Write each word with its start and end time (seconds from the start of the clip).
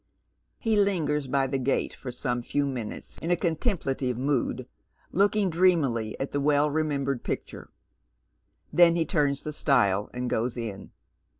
He 0.57 0.75
lingers 0.77 1.27
by 1.27 1.45
the 1.45 1.59
gate 1.59 1.93
for 1.93 2.11
some 2.11 2.41
few 2.41 2.65
minutes 2.65 3.19
in 3.19 3.29
a 3.29 3.35
contem 3.35 3.77
plative 3.79 4.17
mood, 4.17 4.67
looking 5.11 5.47
dreamily 5.51 6.19
at 6.19 6.31
the 6.31 6.41
well 6.41 6.71
remembered 6.71 7.23
picture. 7.23 7.69
Then 8.73 8.95
he 8.95 9.05
turns 9.05 9.43
the 9.43 9.53
stile 9.53 10.09
and 10.11 10.27
goes 10.27 10.57
in. 10.57 10.89